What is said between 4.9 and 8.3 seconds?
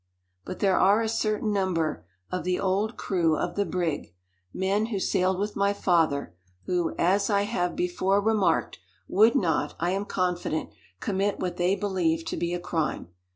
sailed with my father who, as I have before